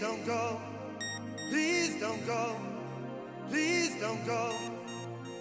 don't 0.00 0.24
go. 0.26 0.60
Please 1.50 2.00
don't 2.00 2.26
go. 2.26 2.56
Please 3.48 4.00
don't 4.00 4.26
go. 4.26 4.52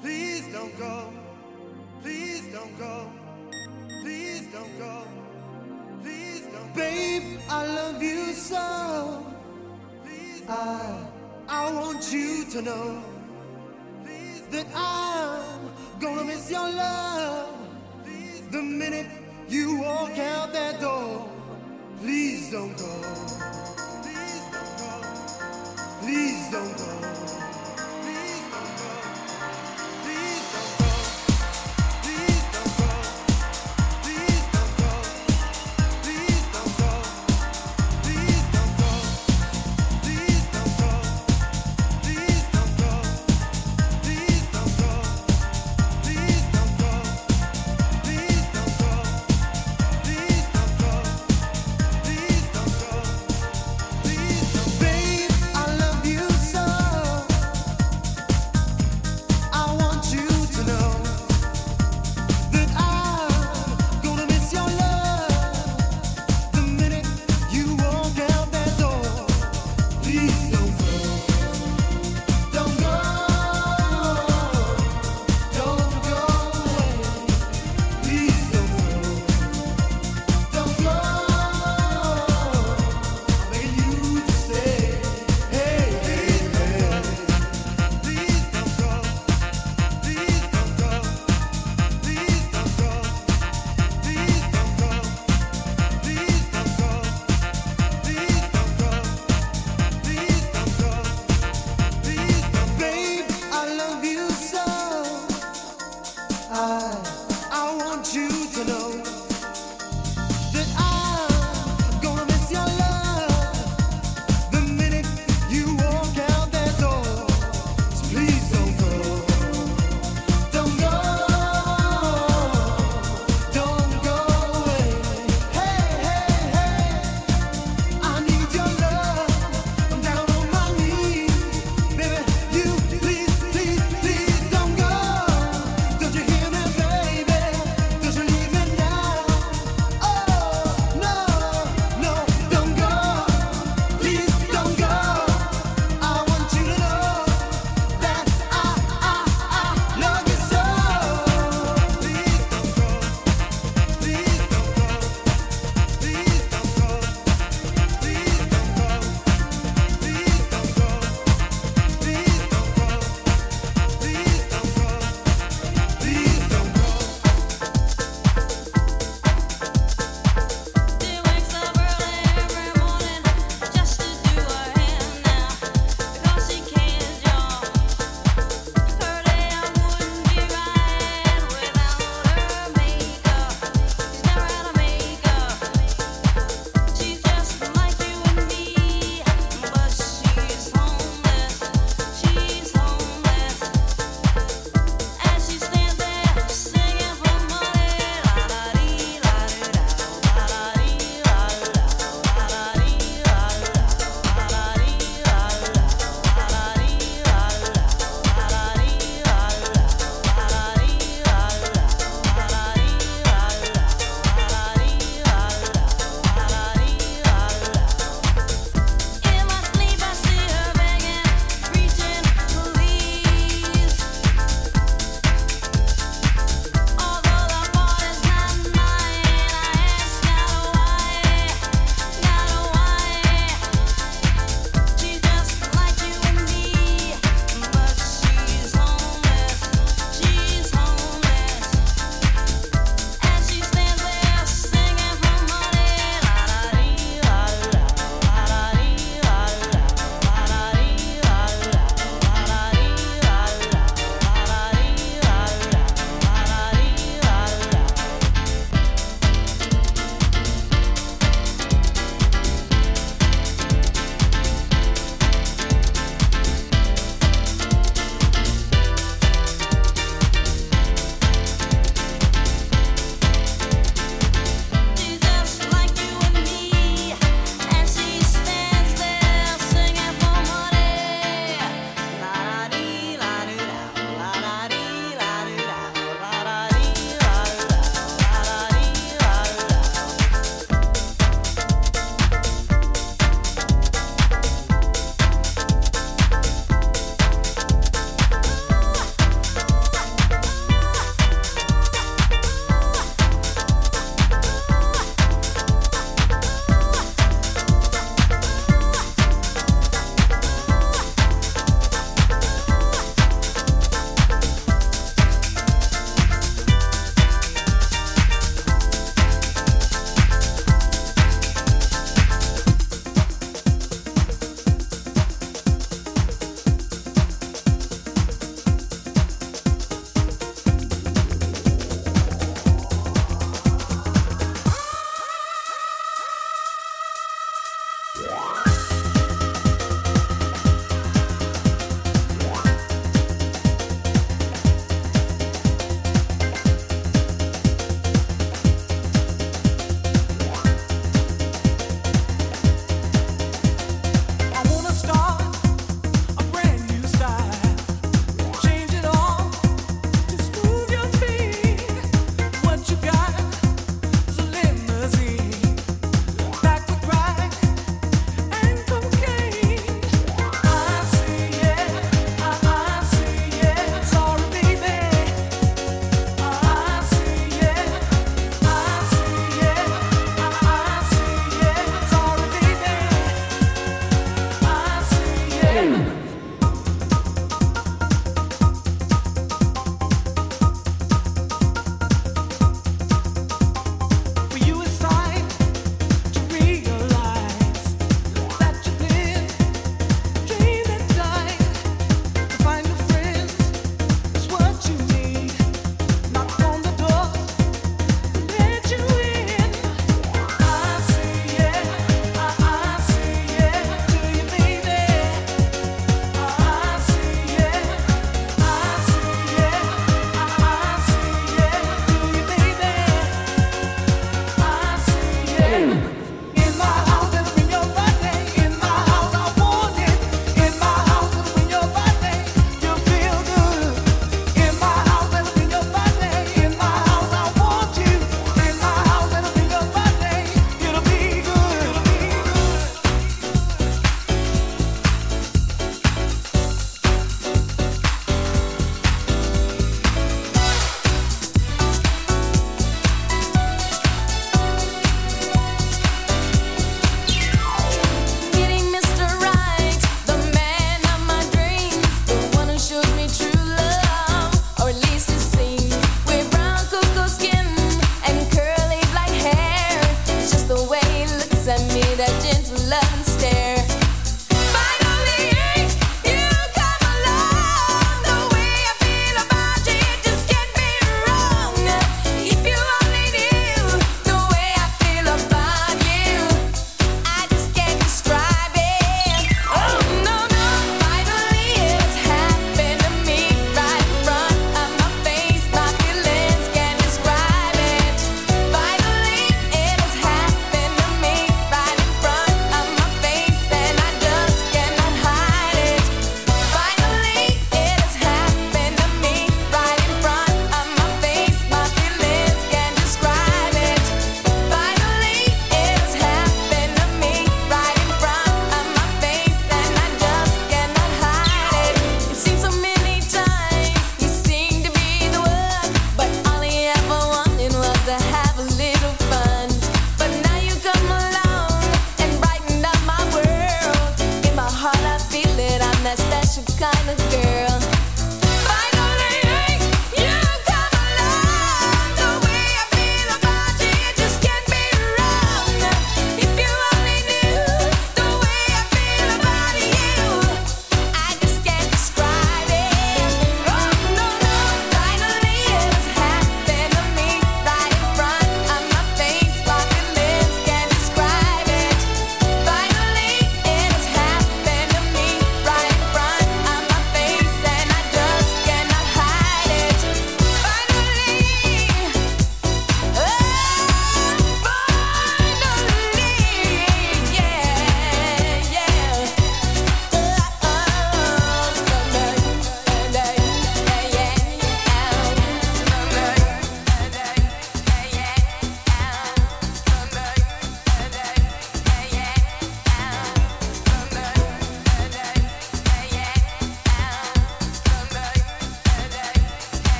Please 0.00 0.46
don't 0.52 0.78
go. 0.78 1.12
Please 2.02 2.46
don't 2.52 2.78
go. 2.78 3.10
Please 4.02 4.46
don't 4.52 4.78
go. 4.78 5.04
Please 6.02 6.42
don't 6.42 6.52
go. 6.52 6.74
Babe, 6.74 7.40
I 7.48 7.66
love 7.66 8.02
you 8.02 8.32
so. 8.32 9.24
I, 10.48 11.06
I 11.48 11.72
want 11.72 12.10
you 12.12 12.44
to 12.52 12.62
know 12.62 13.02
that 14.50 14.66
I'm 14.74 15.70
gonna 16.00 16.24
miss 16.24 16.50
your 16.50 16.70
love 16.70 17.54
the 18.50 18.62
minute 18.62 19.06
you 19.48 19.78
walk 19.78 20.18
out 20.18 20.52
that 20.52 20.80
door. 20.80 21.28
Please 22.00 22.50
don't 22.50 22.76
go. 22.78 23.77
Please 26.08 26.50
don't 26.50 26.74
go. 26.78 27.47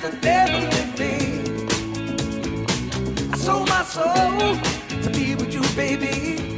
the 0.00 0.16
devil 0.22 0.62
in 0.80 0.88
me. 0.98 1.12
I 3.32 3.36
sold 3.36 3.68
my 3.68 3.82
soul 3.82 4.56
to 5.02 5.10
be 5.10 5.34
with 5.34 5.52
you, 5.52 5.62
baby. 5.76 6.49